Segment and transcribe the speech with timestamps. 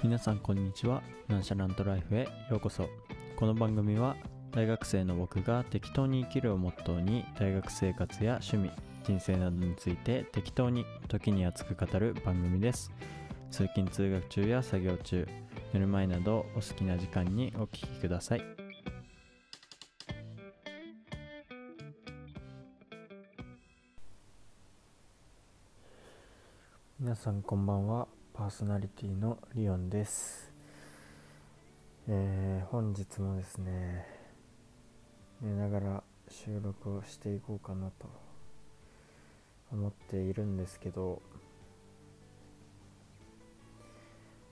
[0.00, 1.02] 皆さんこんにちは。
[1.26, 2.88] ナンシャラントライフへようこそ
[3.36, 4.16] この番組は
[4.52, 8.70] 大学生の僕が適当に生きるをモットーに大学生活や趣味
[9.02, 12.92] 人生などについて適当に時に熱く語る番組です。
[13.50, 15.26] 通勤通学中や作業中
[15.72, 18.42] 寝る前などお好きな時間にお聞きください。
[27.00, 28.07] 皆さんこんばんは。
[28.38, 30.52] パーソナリティのリオンです、
[32.08, 34.06] えー本日もですね
[35.42, 38.08] 寝ながら収録をしていこうかなと
[39.72, 41.20] 思っているんですけど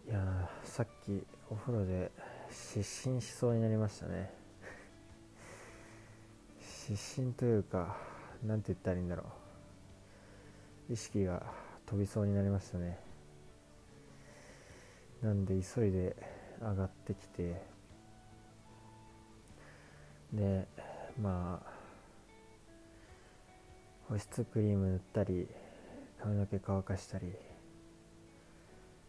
[0.09, 2.11] いやさっきお風呂で
[2.51, 4.33] 失神しそうになりましたね。
[6.61, 7.97] 失神というか
[8.45, 9.23] なんて言ったらいいんだろ
[10.91, 10.93] う。
[10.93, 11.45] 意識が
[11.87, 13.06] 飛びそうになりましたね。
[15.23, 16.17] なんで急いで
[16.61, 17.77] 上がってきて。
[20.33, 20.67] で
[21.21, 21.71] まあ
[24.09, 25.47] 保湿クリーム塗ったり
[26.21, 27.33] 髪の毛乾かしたり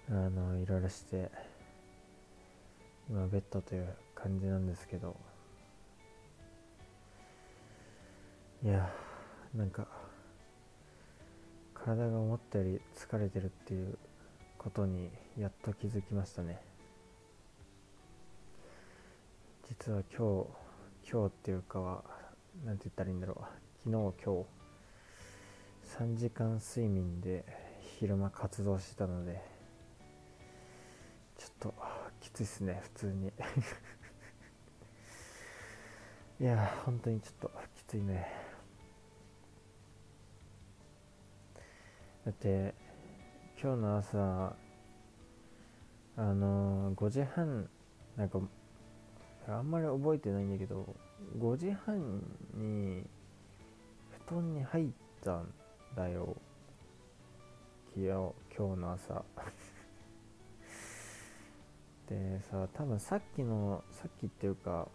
[0.10, 1.30] あのいろいろして
[3.10, 5.18] 今ベッドという感じなんですけど。
[8.64, 8.92] いや
[9.56, 9.88] なんか
[11.76, 13.98] 体が思ったより疲れてるっていう
[14.68, 16.60] ことにやっと気づきましたね。
[19.70, 20.48] 実は今日
[21.10, 22.04] 今日っていうかは
[22.66, 23.44] なんて言ったらいいんだろう。
[23.86, 23.94] 昨日
[24.26, 24.48] 今日
[26.04, 27.46] 3時間睡眠で
[27.98, 29.42] 昼間活動してたので
[31.38, 31.74] ちょっと
[32.20, 33.32] きついっすね普通に。
[36.42, 38.28] いや本当にちょっときついね。
[42.26, 42.87] だって
[43.60, 44.56] 今日の朝
[46.16, 47.68] あのー5時半
[48.16, 48.40] なんか
[49.48, 50.96] あんまり覚えてないんだけど
[51.40, 52.22] 5時半
[52.54, 53.04] に
[54.28, 54.90] 布団に入っ
[55.26, 55.52] たん
[55.96, 56.36] だよ。
[57.96, 58.10] 昨日
[58.56, 59.24] 今日の朝。
[62.10, 64.88] でさ多分さっきのさっきっていうか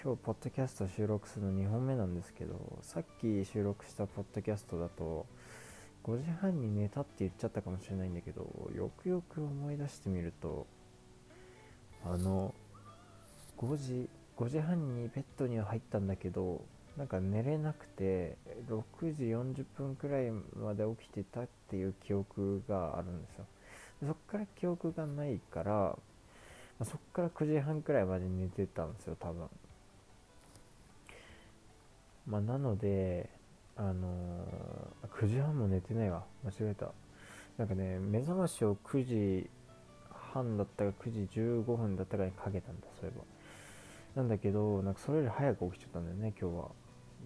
[0.00, 5.26] 今日ポッドキャスト収録するの2本目なんですけどさっき収録したポッドキャストだと
[6.06, 10.66] 5時半に寝たって言っちゃったかもしれないんだけどよくよく思い出してみると
[12.04, 12.54] あの
[13.58, 16.62] 5時5時半にベッドには入ったんだけど
[16.96, 18.36] なんか寝れなくて
[18.68, 23.44] 6時40分くらいまで起きてたっていう記憶があるんですよ。
[24.02, 25.98] そっから記憶がないから、
[26.78, 29.48] まそっから9時半くらいまで寝てたんですよ多分。
[32.26, 33.28] まあなので
[33.76, 36.24] あのー、9時半も寝てないわ。
[36.44, 36.92] 間違えた。
[37.58, 39.50] なんかね目覚ましを9時
[40.10, 43.24] 半だったか9時15分だったかにかけたんだそういえば。
[44.22, 46.68] なんだけどなんかそれより早く起きちゃったんだよね今日は。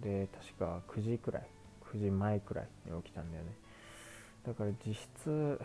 [0.01, 1.47] で確か9時くらい。
[1.93, 3.51] 9時前くらいに起きたんだよね。
[4.45, 5.59] だから実質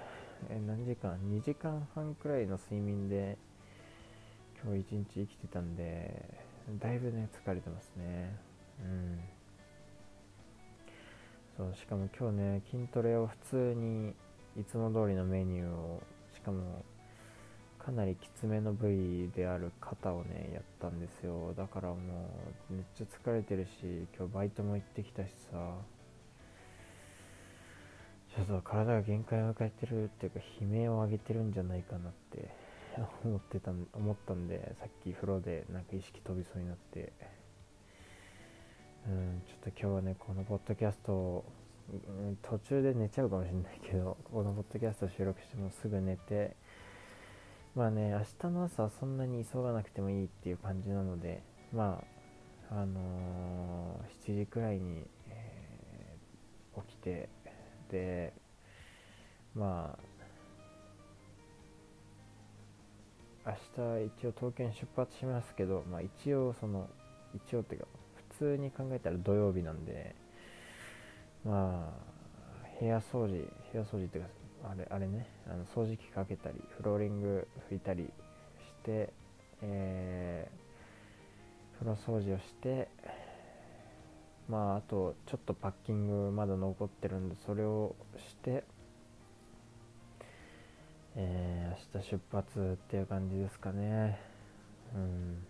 [0.51, 3.39] え何時間？2時間半くらいの睡眠で
[4.63, 6.45] 今日一日生きてたんで
[6.81, 8.37] だいぶね疲れてますね。
[8.83, 9.36] うん。
[11.57, 14.13] そうしかも今日ね筋トレを普通に
[14.61, 16.03] いつも通りのメニューを
[16.35, 16.85] しかも
[17.79, 21.55] かなりきつめの部位である肩をねやったんですよ。
[21.57, 21.97] だからも
[22.71, 25.57] うめっちゃ疲れてるし今日バイトも行ってきたしさ。
[28.35, 32.51] ちょっと体が限界を迎えてるっていうか悲鳴を上げてるんじゃないかなって
[33.25, 37.15] 思ってた思ったんでさっき風呂でなんか意識飛びそうになって。
[39.09, 41.45] うんちょっと今日はねこのポッドキャストを
[42.43, 46.57] 途中で寝ちゃうかもしれないけどこのポッドキャスト収録してもすぐ寝て
[47.77, 52.03] まあね明日の朝はそんなに急がなくてもいいっていう感じなのでま
[52.71, 55.57] ああのー7時くらいに、えー
[56.83, 57.29] 起きて
[57.91, 58.35] で
[59.55, 60.17] まあ
[63.47, 63.53] 明
[64.03, 66.89] 日一応東京に出発しますけど、まあ、一応その
[67.35, 67.87] 一応っていうか
[68.39, 70.15] 通に考えたら土曜日なんで
[71.45, 74.31] まあ部屋掃除部屋掃除っていうか
[74.71, 78.11] あれあれねあの掃除機かけたりフローリング拭いたりし
[78.85, 79.13] て、
[79.63, 80.67] えー
[81.79, 82.89] 風呂掃除をして
[84.49, 88.65] まああとちょっとパッキングまだ残ってるんでそれをして
[91.17, 94.19] えー明日出発っていう感じですかね。
[94.95, 95.47] うん。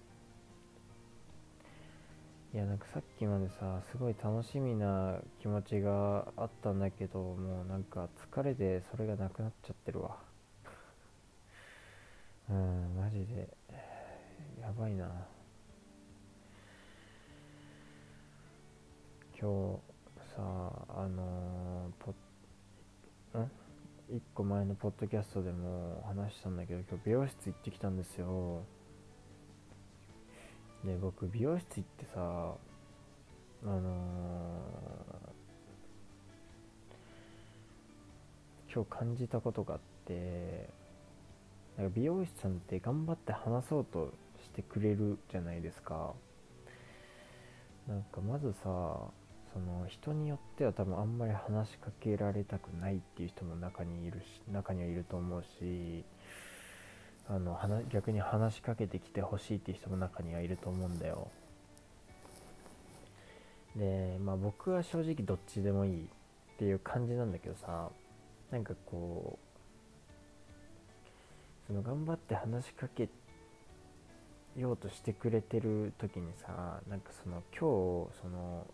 [2.57, 10.17] いやなんかさっきまでさすごい楽しみな気持ちがあったんだけどもうなんか疲れてそれがなくなっちゃってるわ。
[12.49, 13.55] うんマジで。
[14.63, 15.05] やばいな。
[19.39, 19.79] 今
[20.19, 22.13] 日さあのー、ポ
[23.39, 23.51] ん
[24.11, 28.65] ？1個前のポッドキャストでも話したんだけど今日美容室行ってきたんですよ。
[30.87, 32.55] で僕美容室行ってさ
[33.65, 40.71] あのー、今日感じたことがあって
[41.77, 46.15] なんか美容師さんって頑張って話そうとしてくれるじゃないですか。
[47.89, 48.63] なんかまずさ
[49.53, 56.05] その人によっては多分あんまり話しかけられたくないっていう人も中にいるし中にはいると思うし
[57.29, 61.29] あの逆に話しかけてきてほしいっていう人も中にはいると思うんだよ。
[63.75, 66.09] でまあ僕は正直どっちでもいいっ
[66.59, 67.91] ていう感じなんだけどさ
[68.51, 69.47] なんかこう
[71.67, 73.09] その頑張って話しかけ
[74.57, 78.67] ようとしてくれてる時にさなんかその今日その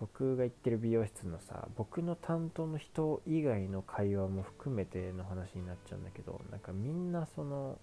[0.00, 7.78] 僕が行ってる美容室のさ僕の担当の人以外の会話も含めての話になっちゃうんだけどなんかみんなその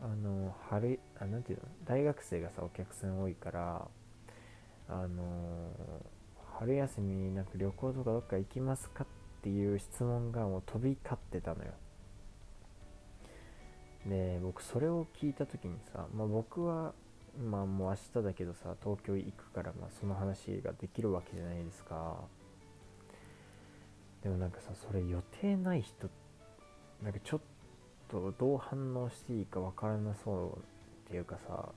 [0.00, 3.88] あの春あなんていうの大学生がさお客さん多いから
[4.88, 5.70] あの
[6.58, 9.06] 春休みなんか旅行とかどっか行きますかっ
[9.42, 11.72] ていう質問がもう飛び交ってたのよ。
[14.06, 16.94] で僕それを聞いた時にさ、まあ、僕は
[17.38, 22.16] まあもう明日だけどさ東京行くからまあその話ができるわけじゃないですか。
[24.22, 26.10] でもなんかさそれ予定ない人
[27.02, 27.40] なんかちょっ
[28.08, 31.68] とどう反応していいかわからなそうっていうかさ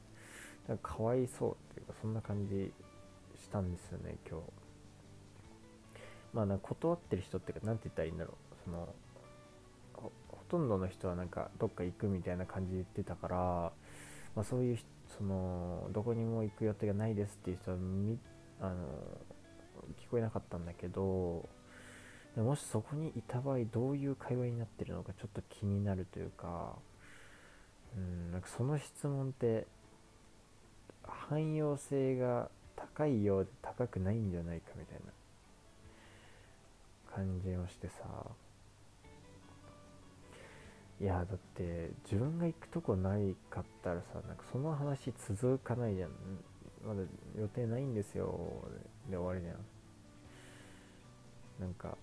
[0.68, 2.74] なんかかわいそうっていうかそんな感じ
[3.40, 4.44] したんですよね今日。
[6.34, 8.36] まあな断ってる人っていうか何て言ったらいいんだろう。
[8.66, 8.90] その
[9.94, 10.12] ほ
[10.50, 13.38] とんどの人はなんかどっか行くみたいな感じで言ってたから、
[14.36, 14.86] まあ、そういう人
[15.18, 18.18] そのどこにも行く予定がないですっていう人はみ
[18.60, 18.76] あの
[20.00, 21.50] 聞こえなかったんだけど
[22.36, 26.76] もしそこにいた場合どういう会話になってるのかちょっと気になるというか
[27.98, 29.68] うんなんかその質問って
[31.04, 35.12] 汎用性が高いようで高くないんじゃないかみたいな
[37.16, 38.04] 感じをしてさ。
[41.02, 46.12] いやだって自分が行くとこないかったらさなんかその話続かないじゃん。
[46.86, 47.02] まだ
[47.36, 48.40] 予定ないんですよ。
[49.10, 49.56] で終わりじゃん。
[51.60, 51.98] なんか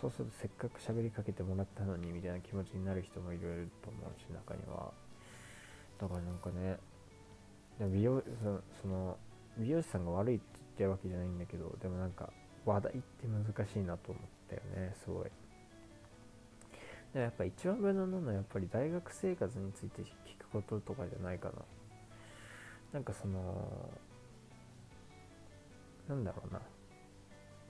[0.00, 4.92] そうするとせっかく喋りかけてもらったのにみたいな気持ちになる人もいると思うし中には。
[6.00, 6.78] だからなんかね
[7.80, 8.22] 美容
[8.80, 9.18] その
[9.58, 12.32] 美容師さんが悪いって言ってるわけじゃないんだけどでもなんか
[12.64, 15.26] 話題って難しいなと思ったよねすごい。
[17.12, 21.54] でもやっぱ一番無難なのはやっぱり大学生活について聞くこととかじゃないかな。
[22.92, 23.90] なんかその
[26.08, 26.60] なんだろうな。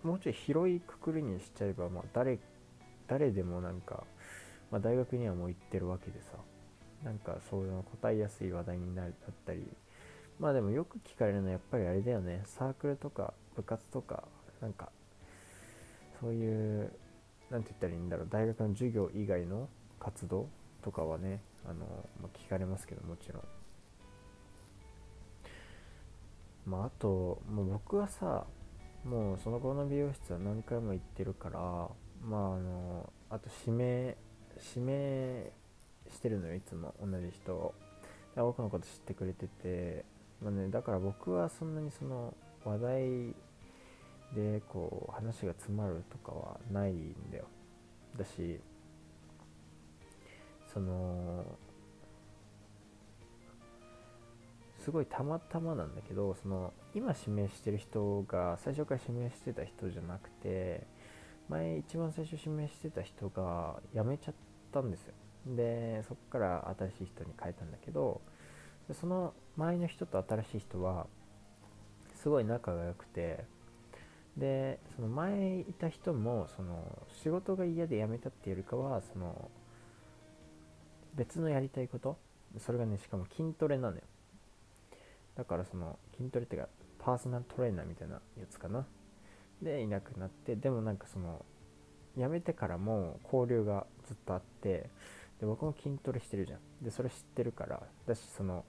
[0.03, 2.39] もうちょい広いくくりにしちゃえば、まあ誰、
[3.09, 4.05] 誰でもなんか、
[4.71, 6.37] まあ、大学にはもう行ってるわけでさ。
[7.05, 9.11] なんかそういうの答えやすい話題になっ
[9.47, 9.65] たり。
[10.39, 12.43] まあでもよく聞かれるのはやっぱりあれだよね。
[12.45, 14.25] サークルとか部活とか
[14.61, 14.91] なんか
[16.21, 16.93] そういう
[17.51, 18.29] 何て言ったらいいんだろう。
[18.31, 20.49] 大学の授業以外の活動
[20.83, 21.87] とかはねあの、
[22.21, 23.43] まあ、聞かれますけどもちろん。
[26.67, 28.47] まああともう僕はさ
[29.05, 34.17] もうその後の美容室は何回も行ってるからまああのあと指名
[34.75, 35.53] 指名
[36.11, 36.95] してるのよいつも。
[37.01, 37.75] 同じ人を。
[38.37, 40.05] 僕のこと知ってくれてて、
[40.41, 43.35] まあね、だから僕はそんなにその話題
[44.35, 47.47] でこう話が詰まるとかはないんだよ。
[48.17, 48.61] だし
[50.67, 51.45] その
[54.79, 60.87] すごいたまたまなんだけどその今指名してる人が最初から指名してた人じゃなくて
[61.49, 64.35] 前一番最初指名してた人が辞めちゃっ
[64.73, 65.15] たんですよ。
[65.47, 68.21] でそこから新しい人に変えたんだけど
[68.93, 71.07] その前の人と新しい人は
[72.15, 73.45] すごい仲が良くて
[74.39, 79.51] でその前いた人もその仕事が嫌で辞めたっていうよりかはその
[81.15, 82.17] 別のやりたいこと？
[82.59, 84.03] それがねしかも筋トレなのよ。
[85.35, 86.69] だからその筋トレっていうか
[87.01, 88.87] パーソナルトレーナーみたいなやつかな。
[89.61, 91.45] でいなくなってでもなんかその
[92.17, 94.89] 辞めてからも交流がずっとあって
[95.41, 96.61] で僕も筋トレしてるじゃん。
[96.81, 98.65] でそれ知ってるからだしその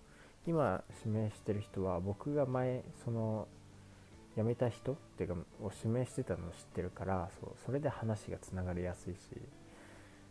[0.48, 3.48] 今指名してる人は僕が前その
[4.39, 9.19] 辞めた人っていうかを指名してたのを知ってるからそうそれで話がつながりやすいし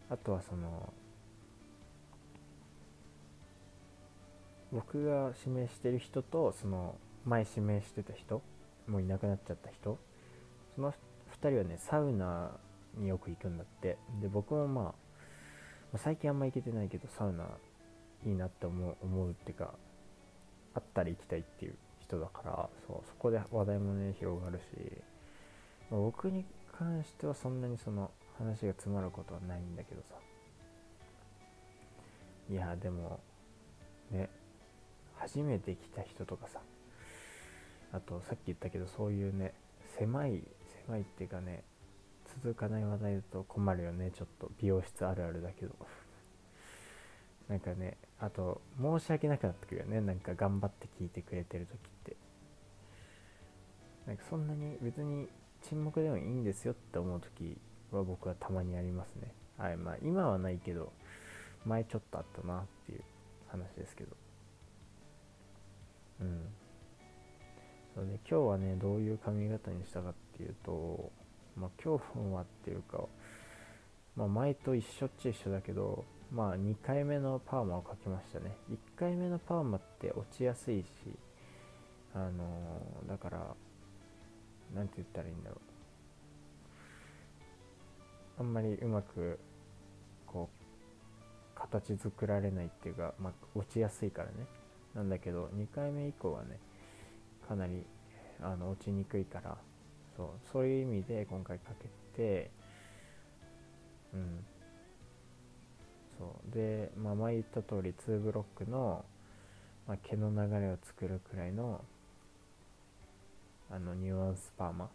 [0.08, 0.90] あとはその
[4.72, 6.96] 僕が指名してる人とその
[7.26, 8.40] 前指名してた人
[8.86, 9.98] もういなくなっちゃった人
[10.74, 10.94] その2
[11.50, 12.52] 人はねサウナ
[12.96, 13.98] によく行くんだって。
[14.22, 14.94] で僕もま
[15.94, 17.44] あ最近あんま行けてないけどサウナ
[18.24, 19.74] いいなって思う思うっていうか
[20.74, 21.74] あったら行きたいっていう。
[22.08, 24.62] 人だからそうそこで話題もね広がるし、
[25.90, 30.14] まあ僕に関してはそんなにその話が詰まることはないんだけどさ。
[32.50, 33.20] いやでも
[34.10, 34.30] ね
[35.16, 36.60] 初めて来た人とかさ
[37.92, 39.52] あとさっき言ったけどそういうね
[39.98, 40.42] 狭い
[40.86, 41.62] 狭いっていうかね
[42.42, 44.50] 続かない話題だと困るよねちょっと。
[44.58, 45.74] 美容室あるあるだけど。
[47.48, 50.00] なんかねあと申し訳なくなってくるよね。
[50.00, 52.16] なんか頑張って聞いてくれてる時って。
[54.06, 55.28] なんかそんなに別に
[55.62, 57.56] 沈黙でもいいんですよって思う時
[57.90, 59.32] は僕はたまにありますね。
[59.56, 60.92] はいまあ今はないけど
[61.64, 63.02] 前ちょっとあったなっていう
[63.48, 64.16] 話ですけど。
[66.20, 66.48] うん。
[67.94, 71.10] そうで今日はねどういう髪型にしたかっていうと
[71.56, 73.04] まあ今日はっていうか
[74.16, 78.54] まあ前と一緒っちゃ一緒だけどまあ2回目のパーマをかけましたね。
[78.70, 80.86] 1回目のパーマって落ちやすいし
[82.14, 83.56] あのーだから
[84.74, 85.56] なんて言ったらいいんだろ
[88.38, 88.40] う。
[88.40, 89.38] あんまりうまく
[90.26, 94.46] こう形作られないっていうか、まあ、落ちやすいからね。
[94.94, 96.58] なんだけど2回目以降はね
[97.48, 97.84] かなり
[98.40, 99.56] あの落ちにくいから
[100.16, 102.50] そうそういう意味で今回かけて
[104.12, 104.44] うん。
[106.18, 106.54] そう。
[106.54, 109.04] で、まあ、前言った通り2ブロックの、
[109.86, 111.84] まあ、毛の流れを作るくらいの
[113.70, 114.88] あのニュアンスパーマ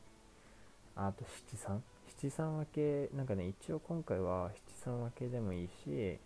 [0.96, 1.84] あと七三？
[2.20, 6.20] 七三分けなんかね一応今回は七三分けでもいいし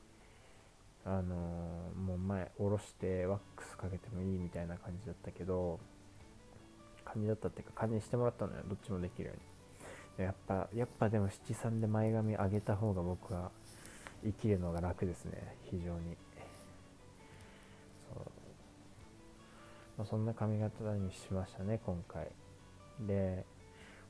[1.06, 5.80] あのーもう前下ろしてワックスかけてもいいみたいな感じだったけど
[7.04, 9.58] 感じだったっていうか感じにしてもらったのよどっちもできるように。
[10.25, 13.51] やっぱやっぱでも七三で前髪上げた方が僕は
[14.24, 15.56] 生きるのが楽ですね。
[15.64, 16.18] 非常に。
[18.10, 18.24] そう、
[19.98, 22.32] まあ、そんな髪型にしましたね今回。
[23.02, 23.46] で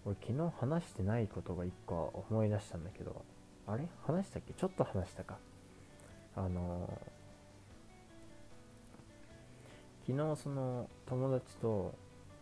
[0.06, 3.26] 俺昨日話してないことが1個思い出したんだけど
[3.66, 3.88] あれ？
[4.06, 4.54] 話したっけ？
[4.54, 5.38] ちょっと話したか。
[6.36, 6.90] あの
[10.06, 11.94] 昨日その友達と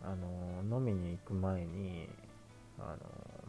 [0.04, 2.08] あの飲みに行く前に
[2.78, 2.98] あの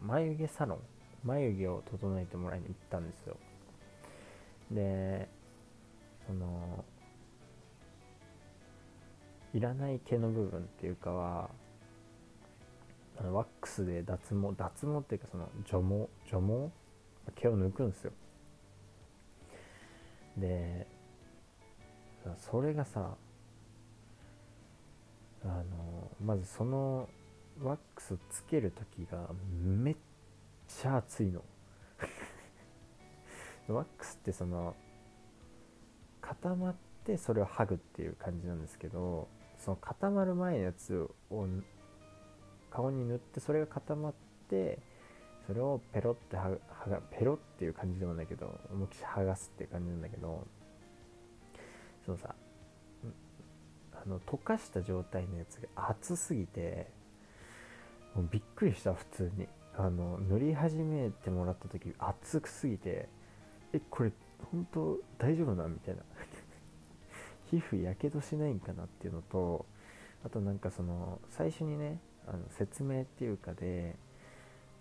[0.02, 0.78] 眉毛サロン
[1.22, 3.36] 眉毛を整えてもらいに行ったんですよ。
[4.70, 5.28] で
[6.26, 6.84] その
[9.54, 11.50] いらない毛の部分っていうかは
[13.18, 16.70] あのワックスで脱毛脱毛っていうかその除毛除毛？
[17.34, 18.12] 毛を抜くんですよ。
[20.36, 20.86] で
[22.36, 23.16] それがさ
[25.44, 27.08] あのまずその
[27.62, 29.28] ワックスつける時が
[29.62, 29.96] めっ
[30.68, 31.42] ちゃ熱いの。
[33.74, 34.74] ワックスってその
[36.20, 41.46] 固まってそれを剥ぐっていう感じなんですけどその固まる前のやつを
[42.70, 44.14] 顔に塗ってそれが固まっ
[44.48, 44.78] て
[45.46, 46.58] それをペロってはは
[46.88, 50.46] がペロっていう感じでもないけど思いっきり剥がすっていう感じなんだけど
[52.04, 52.34] そのさ
[53.92, 56.90] あの溶かした状態のやつが熱すぎて
[58.14, 59.48] もうびっくりした普通に。
[59.80, 63.08] あの塗り始めてもらった時熱くすぎて
[63.72, 64.12] えこれ
[64.50, 66.02] 本当大丈夫なみたいな。
[67.50, 69.64] 皮膚やけどしないんかなっていうのと
[70.24, 73.96] あとなんかその最初にねあの説明っていうかで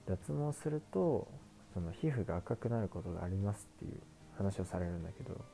[0.05, 1.27] 脱毛すると
[1.73, 4.01] その皮膚が赤くなることがありますっていう
[4.37, 5.45] 話をされるんだけど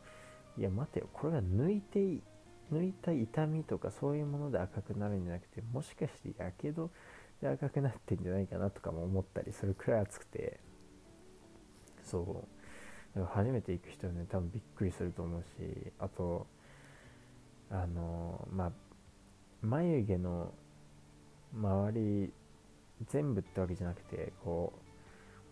[0.58, 2.22] いや待てよこれが抜いてい
[2.72, 6.90] 抜いた痛みとかそういうもので赤くなるんじゃなくてもしかしてやけど
[7.42, 10.60] で赤くなってんじゃないかなとかも思ったりするくらい熱くて。
[12.04, 12.63] そう。
[13.16, 16.48] 初めて行く人はね多分びっくりすると思うしあと
[17.70, 18.72] あのまあ
[19.62, 20.52] 眉毛の
[21.54, 22.34] 周り
[23.08, 24.74] 全部ってわけじゃなくてこ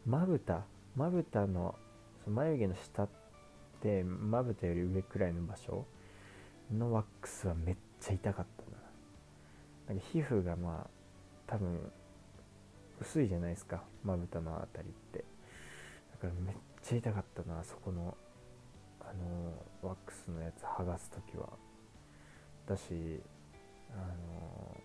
[0.06, 0.64] うまぶた
[0.96, 1.76] まぶたの
[2.24, 3.10] その眉毛の下っ
[3.82, 5.86] てまぶたより上くらいの場所
[6.72, 8.78] のワックスはめっちゃ痛かったな。
[9.90, 10.90] なんか皮膚がまあ
[11.48, 11.92] 多分
[13.00, 15.26] 薄いじゃないですかまぶたのあたりって。
[16.12, 18.16] だからめっちゃ痛かったなそこの。
[19.12, 21.50] あのワックスのやつ剥がす時は。
[22.66, 23.22] だし
[23.92, 24.78] あの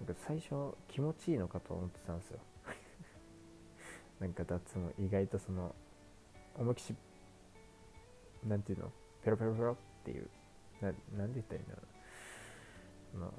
[0.00, 2.38] なんか最初気持ちいいのかと思ってたんですよ。
[4.18, 5.74] なんか脱毛意外とその
[6.56, 6.94] 思いきし
[8.44, 8.92] なんていうの？
[9.22, 10.30] ペロペロペロっていう
[10.80, 11.82] ななんで言ったらいいんだろ
[13.14, 13.30] うな。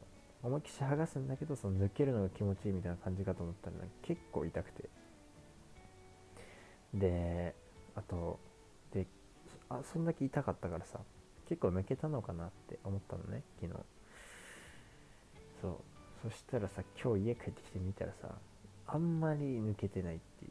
[0.43, 4.89] 思いっきし剥がすんだけどその抜けるのが気持ちいいみたいな感じかと思ったら結構痛くて。
[6.93, 7.55] で
[7.95, 8.39] あと
[8.93, 9.07] で
[9.69, 10.99] あそんだけ痛かったからさ
[11.49, 13.79] 結構抜けたのかなって思ったのね昨日。
[15.61, 16.29] そう。
[16.29, 18.29] そしたらさ今日家帰ってきてみたらさ
[18.87, 20.47] あんまり抜けてないってい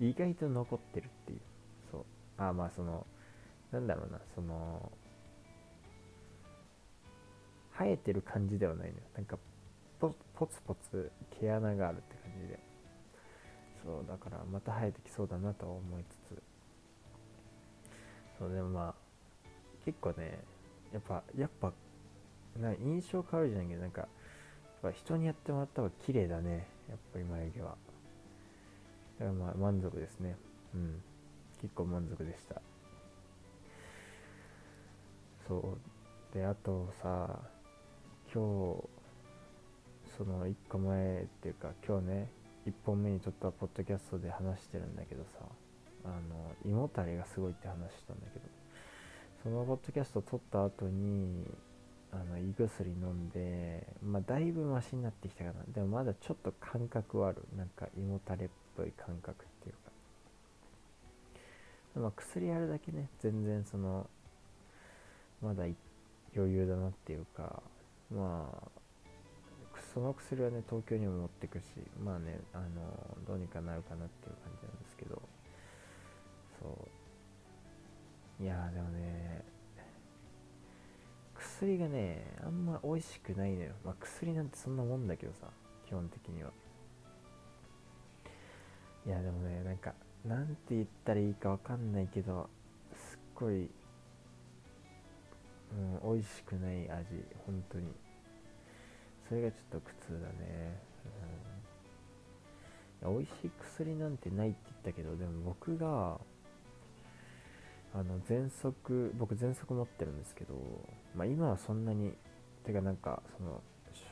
[0.00, 0.10] う。
[0.10, 1.40] 意外と残ってるっていう。
[1.90, 2.04] そう。
[2.38, 3.06] あまあその
[3.70, 4.90] なんだろうなその
[7.78, 9.02] 生えてる感じではないのよ。
[9.14, 9.38] なんか
[10.00, 12.71] ポポツポツ毛穴があるって感じで。
[13.84, 16.42] そうだからまた生えてきそうだなと思いつつ。
[18.38, 18.94] そうでもまあ
[19.84, 20.38] 結構ね
[20.92, 21.72] やっぱやっぱ
[22.60, 24.10] な印象変わるじゃないけどなんかやっ
[24.82, 26.66] ぱ人にやってもらった方が綺麗だね。
[26.88, 27.76] やっぱり眉毛は。
[29.18, 30.36] だからまあ満足ですね。
[30.74, 31.02] うん。
[31.60, 32.60] 結構満足でした。
[35.46, 35.76] そ
[36.32, 36.34] う。
[36.34, 37.40] であとさ
[38.32, 38.88] 今日
[40.16, 42.32] その1個前っていうか今日ね
[42.66, 45.40] 1本目に撮ったポッドキャストで話してるんだけどさ
[46.04, 48.46] あの胃もたれがすごいって話したんだけど
[49.42, 51.44] そのポッドキャスト撮った後に
[52.12, 55.64] あの胃薬飲んでまあだいぶマシになってきたかな。
[55.74, 57.42] でもまだちょっと感覚はある。
[57.56, 59.74] なんか胃もたれっぽい感覚っていう
[61.94, 62.00] か。
[62.00, 63.08] まあ薬あるだけね。
[63.20, 64.06] 全然その
[65.40, 65.64] まだ
[66.36, 67.62] 余裕だなっていうか。
[68.14, 68.81] まあ
[69.92, 71.64] その薬はね東京にも持ってくし
[72.02, 75.20] まあねあのどうにかなるかなっていう感じなんですけど。
[76.60, 76.88] そ
[78.40, 78.42] う。
[78.42, 79.44] いやでもね
[81.34, 83.72] 薬がねあんま美味しくないのよ。
[83.84, 85.48] まあ薬なんてそんなもんだけどさ
[85.86, 86.50] 基本的には。
[89.06, 92.48] いやでもねなんかなんて言ったらいいかわかんないけど
[92.94, 93.68] すっごい
[95.72, 98.11] うん、美味しくない味本当に。
[99.28, 100.80] それがちょっと苦痛だね、
[103.02, 106.18] うん、美味しい薬なんてないって言ったけどでも僕が
[107.94, 110.54] あの喘息僕喘息持ってるんですけど、
[111.14, 112.12] まあ、今はそんなに
[112.64, 113.60] てかなんかその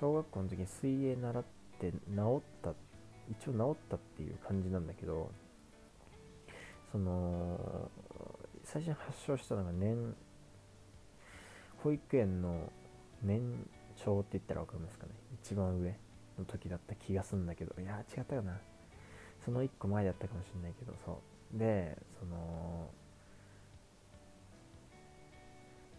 [0.00, 1.44] 小学校の時に水泳習っ
[1.80, 1.96] て治
[2.38, 2.74] った
[3.30, 5.30] 一応治ったっていう感じなんだけど
[6.92, 7.90] その
[8.64, 10.14] 最初に発症したのが年
[11.82, 12.70] 保育園の
[13.22, 13.40] 年
[14.04, 15.12] 長って言ったら分かりますかね？
[15.42, 15.94] 一番上
[16.38, 17.74] の時だった気がするんだけど。
[17.80, 18.58] いや違ったかな？
[19.44, 20.94] その1個前だったかもしれないけど。
[21.04, 21.20] そ
[21.54, 21.58] う。
[21.58, 22.90] でその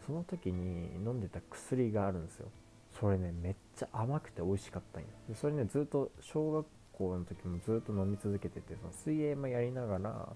[0.05, 2.47] その時に飲んでた薬があるんですよ。
[2.99, 5.07] それねめっちゃ甘くて美味しかったんよ。
[5.29, 10.29] でそれねずっと小学校の時もずっと飲み続けててその水泳もやりながら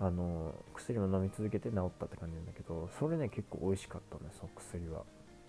[0.00, 5.02] あの薬も飲み続けて治ったって感じなんだけどそれね結構美味しかったねその薬は。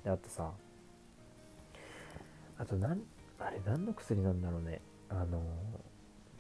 [0.04, 0.52] であとさ
[2.58, 3.02] あとなん
[3.40, 4.82] あれ何の薬なんだろうね。
[5.10, 5.42] あの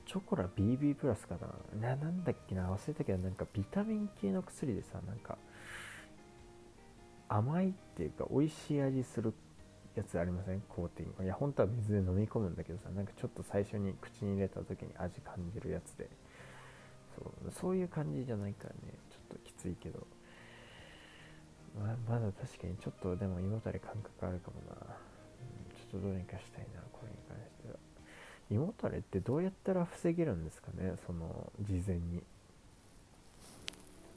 [0.06, 1.36] チョコラ BB プラスか
[1.82, 1.89] な。
[1.89, 2.69] ななんだっけな。
[2.69, 5.38] 忘れたけどなんかビタミン系の薬でさなんか
[7.28, 9.34] 甘いっていうか美味しい味する
[9.95, 10.62] やつありません？
[10.69, 11.23] コーティング。
[11.23, 16.10] いや本当は水で飲み込むんだけどさなんかちょっと最初に口に入れた時に味感じるやつで。
[17.15, 18.93] そうそういう感じじゃないからね。
[19.10, 20.06] ちょっときついけど。
[21.78, 24.95] ままだ確かにちょっとでも胃もたれ感覚あるかもな、
[25.95, 27.77] とどうにかしたいなこれに関しては。
[28.51, 32.21] 胃もたれってどうやったら防げるんですかねその事前に。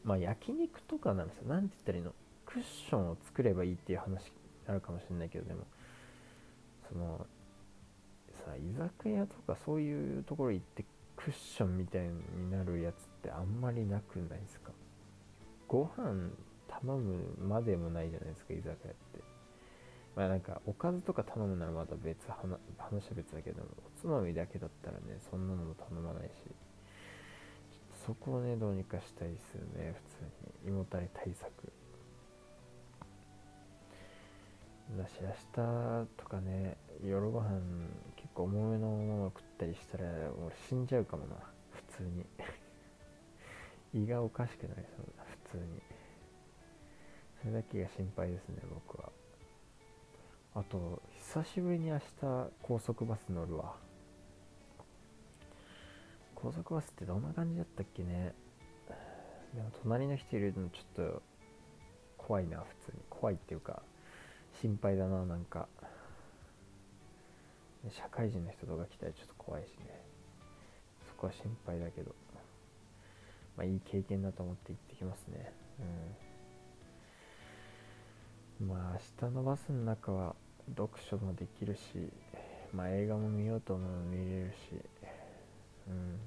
[0.04, 1.44] まあ焼肉とかなんですよ。
[1.48, 2.12] 何て言ったらいいの？
[2.46, 4.32] クッションを作ればいいっていう話
[4.66, 5.66] あるかもしれないけどでも。
[6.90, 7.26] その
[8.46, 10.84] さ居酒屋とかそういうところ行って
[11.16, 14.72] クッションみたいになるやつってあんまりなくないですか？
[15.66, 16.30] ご飯
[16.68, 19.27] 頼むまでもないじゃないですか居酒屋って。
[20.18, 22.58] まあなんかおかずとか頼むならまた別話は
[23.14, 26.32] 別だけどおつまみだけだったらねそんなのも頼まないし
[28.04, 30.72] そこをねどうにかしたいですよね普通に。
[30.72, 31.48] 胃もたれ対策。
[34.96, 37.60] だし明日とかね夜ご飯
[38.16, 40.04] 結構重めのものを食ったりしたら
[40.44, 41.36] 俺死んじゃうかもな。
[41.70, 42.26] 普通に。
[44.02, 45.80] 胃がおかしくなりそうだ普通に。
[47.40, 49.12] それだけが心配ですね僕は。
[50.58, 52.02] あと久しぶりに明日
[52.62, 53.76] 高速バス乗るわ。
[56.34, 58.34] 高速バスってどんな感じだったっけね。
[59.54, 61.22] でも隣の人いるのちょっと
[62.16, 63.02] 怖いな普通に。
[63.08, 63.82] 怖いっていうか
[64.60, 65.68] 心配だななんか。
[67.88, 70.02] 社会人の人とか来たらちょっと怖いしね。
[71.08, 72.12] そこは心配だけど。
[73.56, 75.52] まあいい経験だと思って行ってきますね。
[78.60, 78.68] うん。
[78.68, 80.34] まあ明日のバスの中は
[80.76, 81.80] 読書もできるし
[82.72, 84.56] まあ映画も見ようと思うの見れるし
[85.88, 86.18] うん。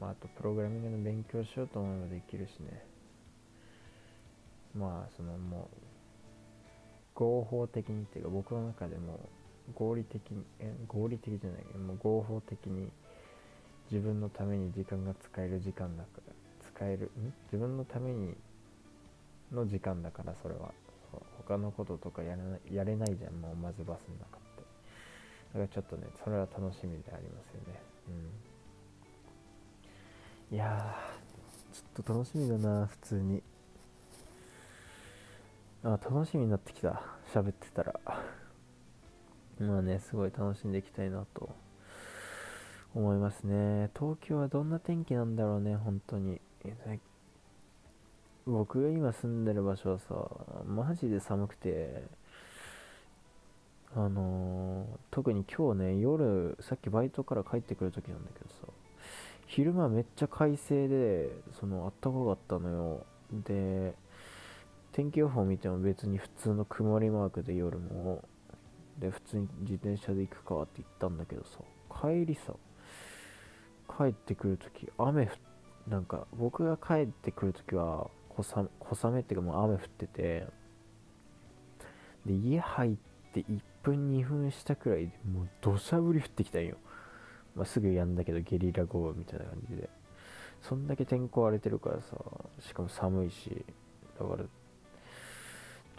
[0.00, 2.82] まああとプログラミングの勉強しようと思えばできるしね。
[4.74, 5.76] まあそのもう
[7.14, 9.20] 合法的にっていうか僕の中でも
[9.74, 12.88] 合理的にえ合理的じゃないけどもう合法的に
[13.90, 16.32] 自分のために時間が使える時間だから
[16.74, 17.32] 使えるん？
[17.52, 18.34] 自分のために
[19.52, 20.72] の時間だからそれは。
[21.46, 23.34] 他のこととかやれないやれないじゃん。
[23.34, 24.62] もうまずバスの中って。
[25.54, 27.82] だからちょっとねそれは楽しみでありますよね。
[30.50, 30.56] うん。
[30.56, 33.42] いやーちょっと楽しみだな普通に。
[35.84, 37.02] あ楽しみになってきた。
[37.32, 38.00] 喋ってたら。
[39.58, 41.50] まあねすごい楽しんでいきたいなと。
[42.94, 43.90] 思いますね。
[43.98, 46.40] 東京はどんな天気なんだろうね本当に。
[48.46, 50.14] 僕が今住んでる場所はさ
[50.66, 52.02] マジで寒くて
[53.94, 58.72] あのー、特に今日ね夜さっきバイトから帰ってくる時なんだけどさ
[59.46, 61.28] 昼間めっちゃ快晴で
[61.60, 63.06] そのあったかかったのよ。
[63.44, 63.94] で
[64.92, 68.24] 天気予報見ても別に普通の曇りマークで夜も。
[68.98, 71.58] で普通に自転車で行くかって言ったんだけどさ
[72.02, 72.52] 帰りさ
[73.88, 75.30] 帰ってくるとき雨
[75.88, 80.46] なんか僕が帰ってくるときは小小雨っていうかもう雨降ってて。
[82.26, 82.96] で家入っ
[83.32, 86.76] て1分2分したくらいでもう土砂降り降ってきたんよ、
[87.56, 89.90] まあ、すぐやんだけどゲリラ豪雨みたいな感じで。
[90.60, 92.16] そんだけ天候荒れてるからさ
[92.60, 93.64] しかも寒いし
[94.16, 94.44] だから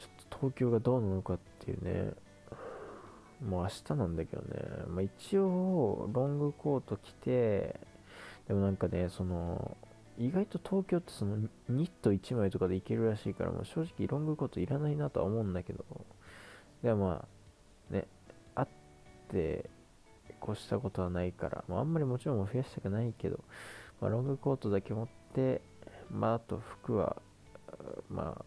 [0.03, 2.11] ちょっと東京がどうなのかっていうね、
[3.47, 7.79] もう明日なんだけどね、まあ、一応、ロングコート着て、
[8.47, 9.77] でもなんかね、その、
[10.17, 11.37] 意外と東京ってその
[11.69, 15.85] ニット1枚とかでいけるらしいから、もう正直ロングコートいらないなとは思うんだけど、
[16.83, 17.25] でもま
[17.91, 18.07] あ、ね、
[18.55, 18.67] あっ
[19.29, 19.69] て
[20.43, 23.39] 越したことはないから、まあ、あんまりもちろん増やしたくないけど、
[24.01, 25.61] まあ、ロングコートだけ持って、
[26.11, 27.21] まあ、あと服は、
[28.09, 28.45] まあ、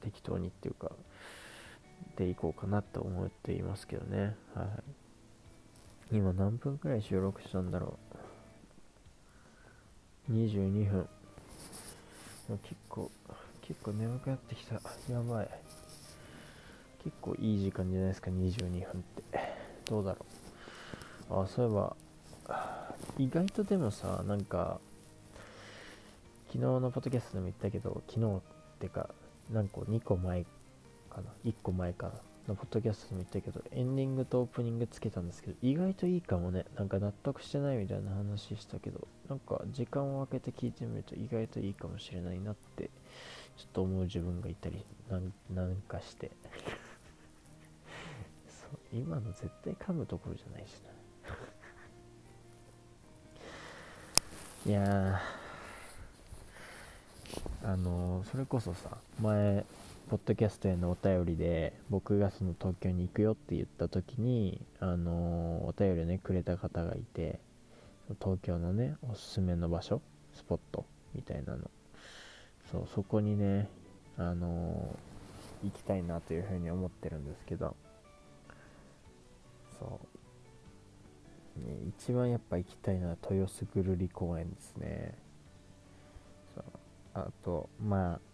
[0.00, 0.90] 適当にっていうか、
[2.16, 4.36] でいこうかなと思っていますけどね。
[4.54, 6.16] はい。
[6.16, 8.11] 今何分くらい収録したんだろう？
[10.30, 11.08] 22分。
[12.62, 13.10] 結構、
[13.62, 14.74] 結構眠くなってきた。
[15.10, 15.48] やばい。
[17.02, 19.40] 結構いい時間じゃないですか、22分って。
[19.86, 20.26] どうだろ
[21.30, 21.42] う。
[21.42, 21.96] あ、そういえば、
[23.18, 24.80] 意外とでもさ、なんか、
[26.48, 28.40] 昨日のポッドキャストでも言ったけど、昨日っ
[28.78, 29.08] てか、
[29.50, 30.44] 何個 ?2 個前
[31.10, 32.12] かな ?1 個前かな
[32.48, 36.64] のポッドキャストでも言ったけど、エンディングとオープニングつけたんですけど、意外といいかもね。
[36.76, 42.90] なんか納得してないみたいな話したけど、なんか時間を空けて聞いてみると意外といいかもしれないなって、
[43.56, 46.32] ちょっと思う自分がいたり、なんなんかして
[48.48, 50.80] そう、今の絶対噛むところじゃないし
[54.66, 54.70] な。
[54.70, 59.64] いやー、あのそれこそさ前
[60.08, 67.40] ポッドキャストへのお便りで僕がその東京に行くよって言った時にあのお便りねくれた方がいて
[68.20, 70.02] 東京のねおすすめの場所
[70.34, 70.84] スポット
[71.14, 71.70] みたいなの。
[72.70, 73.68] そうそこにね
[74.16, 74.96] あの
[75.62, 77.74] 行きたいなというふうに思ってるんですけど。
[79.78, 80.00] そ
[81.56, 85.14] う、ね、一番やっぱ行きたいのは豊洲ぐるり公園ですね。
[87.14, 88.31] あとまあ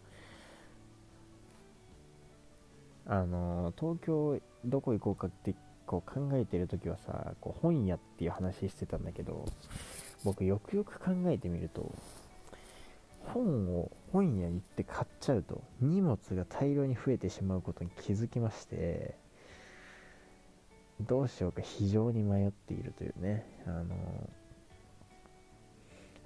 [3.08, 5.54] あの東京どこ行こうかって
[5.86, 9.46] こう考えてる時はさこう本屋っていう話してたんだけど
[10.24, 11.90] 僕よくよく考えてみると
[13.24, 19.14] 本を本屋行って買っちゃうと荷物が大量に増えてしまうことに気づきまして
[21.00, 23.46] どうしようか非常に迷っているというね。
[23.66, 23.94] あの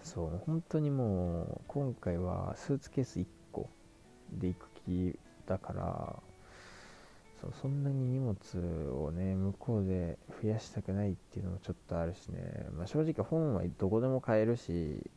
[0.02, 3.68] そう本当にもう今回はスーツケース1個
[4.32, 5.16] で行く気
[5.46, 6.16] だから
[7.42, 8.36] そうそんなに荷物
[8.92, 15.10] をね向こうで増やしたくないっていうのもちょっとあるしね、まあ、正直本はどこでも買えるし、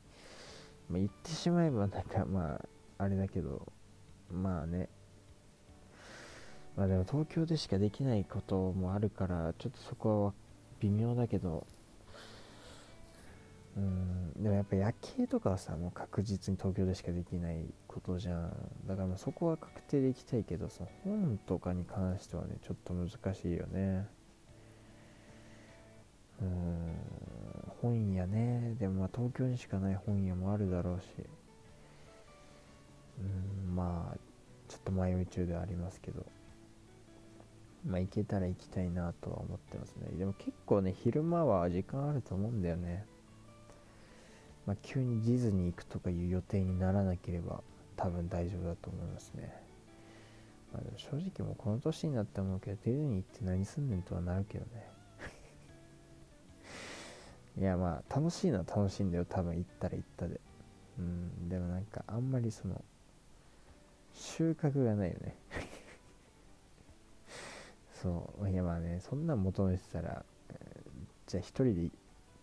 [0.89, 3.71] まあ、言ってしまえばなんかまああれだけど
[4.31, 4.89] まあね。
[6.75, 10.33] まあでも東京でしかできないこともあるからちょっとそこは
[10.79, 11.67] 微妙だけど。
[13.75, 14.33] うん。
[14.41, 18.53] でもやっぱ夜景とかはさもう確実に東京でしかできないことじゃん。
[18.87, 24.07] だからそこは確定で行きたいけどさ本とかに関してはねちょっと難しいよね。
[26.41, 26.95] うん。
[27.81, 28.75] 本屋ね。
[28.79, 31.07] でもまあ東京にしかない本屋もあるだろうし。
[33.19, 34.17] うんまあ
[34.67, 36.25] ちょっと迷い中ではありますけど。
[37.85, 40.17] まあ行けたら行きたいなとは思ってますね。
[40.17, 43.05] でも結構ね昼間は時間あると思うんだよね。
[44.65, 47.61] まあ急にディズニー行くとかいう予定にならなければ
[47.95, 49.53] 多分大丈夫だと思いますね、
[50.73, 54.89] まあ、正直もうこの年になって思うけどディズニー行って何すんねんとはなるけどね。
[57.57, 59.25] いやまあ楽しいのは楽しいんだよ。
[59.25, 60.39] 多分行ったら行ったで。
[60.97, 62.83] うんでもなんかあんまりその
[64.13, 65.35] 収穫がないよね。
[68.01, 68.49] そう。
[68.49, 70.25] いやまあねそんなん求めてたら、
[71.27, 71.91] じゃあ一人で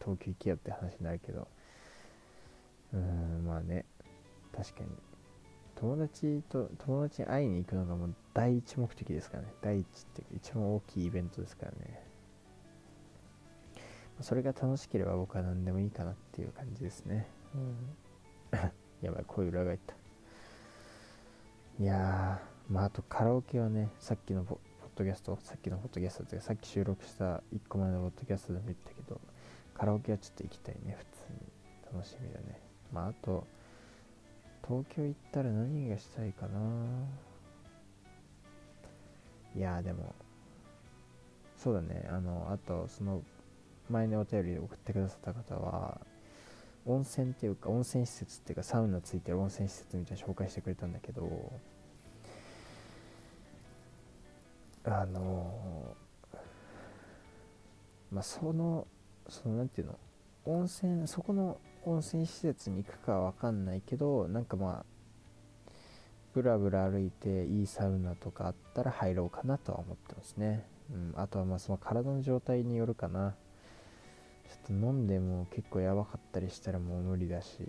[0.01, 1.49] 東京行けよって話になるけど
[2.93, 3.85] うんまあね。
[4.55, 4.89] 確かに。
[5.77, 9.55] 友達と友達に会いに行くのがもう第一目的ですからね。
[9.63, 12.07] 第一って一番大きいイベントですからね。
[14.21, 17.27] それが楽しければ僕は何でもいいかなっていう感じですね。
[17.55, 17.77] うん。
[19.01, 19.95] やばい声裏返った。
[21.81, 29.21] いやーまああとカラオケはねさっきのポッドキャストさっきのポッドキャストってさっき収録した1個前のポッドキャストでも言ったけど
[29.75, 31.63] カラオケはちょっと行きたいね普通に。
[31.93, 32.62] 楽しみだね
[32.93, 33.47] まああと
[34.67, 36.61] 東京行ったら何がしたいかな。
[39.57, 40.15] いやでも
[41.57, 42.09] そうだね。
[42.11, 43.23] あのあとその
[43.91, 46.01] 前にお便りで送ってくださった方は
[46.87, 51.53] 温泉っていうか温泉施設っていうかサウナついてる温泉施設みたいな紹介してくれたんだけど
[54.85, 55.95] あの
[58.11, 58.87] まあその
[59.29, 59.99] そのなんていうの？
[60.45, 65.73] 温泉そこの温泉施設に行くかは分かんないけどなんかまあ
[66.35, 73.35] ブラブラ歩いていいサウナとかあったら入ろうかなとは思ってますね、うん、あとはまあその体の状態によるかな。
[74.53, 77.61] ちょっと飲んでも結構やばかったりしたらもう無理だし、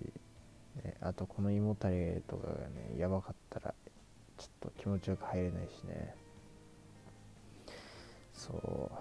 [0.84, 3.74] ね、あとこの胃もたれとかがねやばかったら
[4.38, 6.14] ちょっと気持ちよく入れないしね。
[8.34, 8.92] そ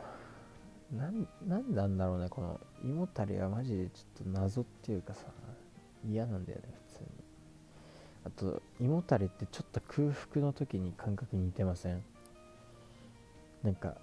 [0.93, 0.97] う。
[0.97, 5.27] なんなんなんだろうねこの胃もたれはマジでちょっと謎っていうかさ
[6.09, 7.09] 嫌なんだよね普通に。
[8.25, 12.03] あと胃もたれってちょっと空腹の時に感覚似てません？
[13.63, 13.95] なんか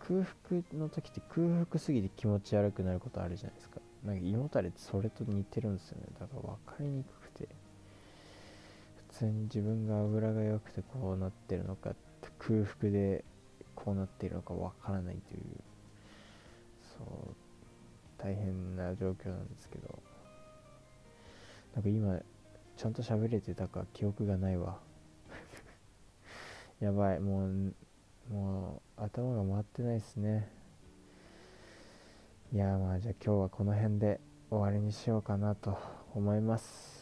[0.00, 3.80] 空腹の時って空腹すぎて気持ち悪くなることあるじゃないですか。
[4.04, 6.06] なんか胃もたれってそれと似てるんですよね。
[6.18, 7.48] だから分かりにくくて。
[9.12, 11.94] 普通に自分が油が弱くてこうなってるのか
[12.38, 13.24] 空腹で
[13.74, 15.40] こうなってるのか分からないという。
[16.98, 17.06] そう。
[18.22, 19.98] 大変な状況なんですけど。
[21.74, 22.20] なんか今
[22.76, 24.78] ちゃんと喋れてたか記憶がないわ。
[26.80, 27.20] やばい。
[27.20, 27.74] もう
[28.30, 30.48] もう頭が回ってないっすね。
[32.52, 35.78] いやまあじゃあ今日はこの辺で終わりにしようかなと
[36.14, 37.01] 思います。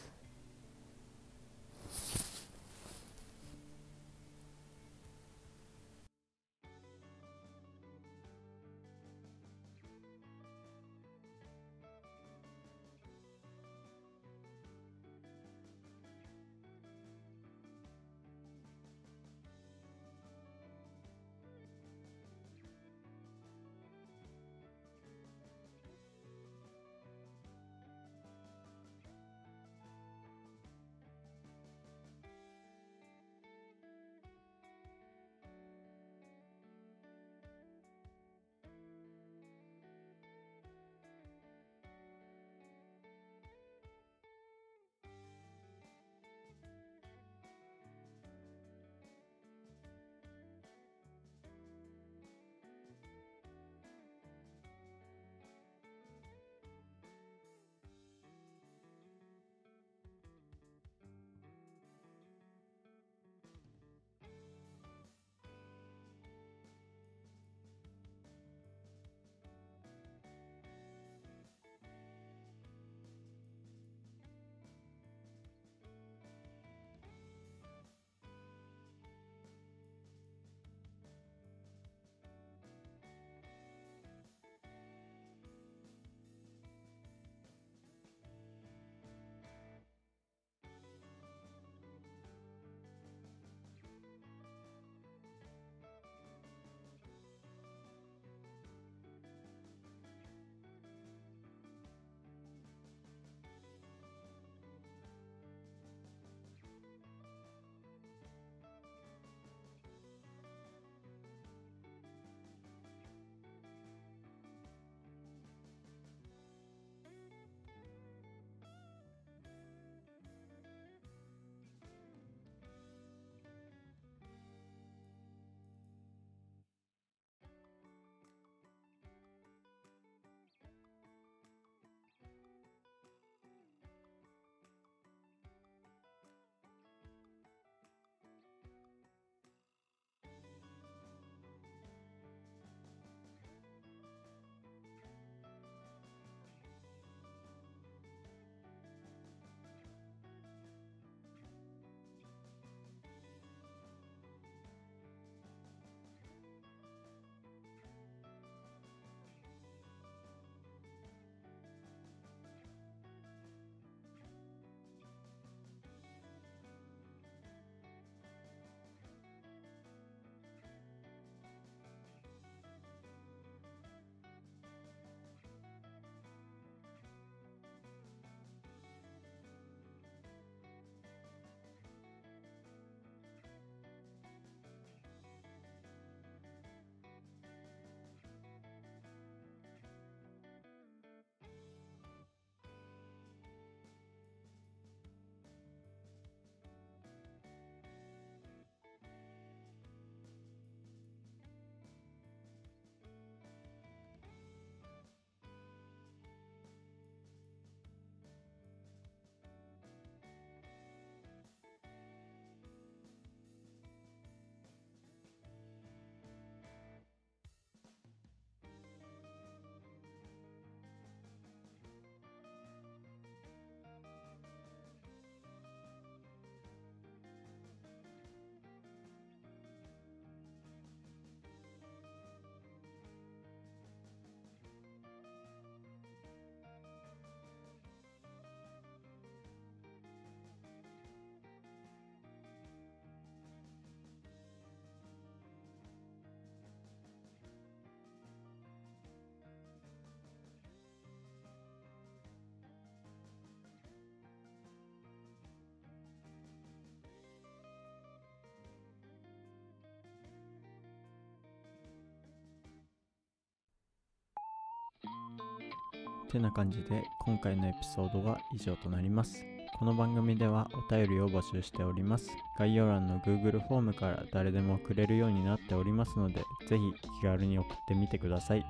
[266.31, 269.43] てな感じで今回のエピソードは以上となります。
[269.77, 272.29] この番組ではお便りを募集しております。
[272.57, 276.35] 概要欄の Google フォームから誰でも送れるようになっておりますので
[276.67, 276.79] ぜひ
[277.19, 278.65] 気軽に送ってみてください。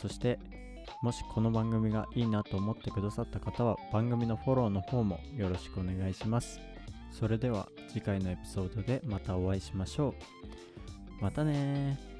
[0.00, 0.40] そして
[1.02, 6.58] もしこの番組がいいなと思ってくださった方は番組のフォローの方もよろしくお願いします。
[7.12, 10.14] それでは次回のエピソードでまたお会いしましょ
[11.20, 11.22] う。
[11.22, 12.11] またね